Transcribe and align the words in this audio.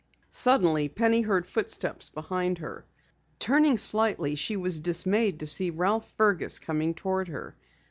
Suddenly 0.31 0.89
Penny 0.89 1.21
heard 1.21 1.45
footsteps 1.45 2.09
behind 2.09 2.57
her. 2.57 2.87
Turning 3.37 3.77
slightly 3.77 4.33
she 4.33 4.57
was 4.57 4.79
dismayed 4.79 5.39
to 5.41 5.45
see 5.45 5.69
Ralph 5.69 6.11
Fergus 6.17 6.57
coming 6.57 6.95
toward 6.95 7.27
her. 7.27 7.55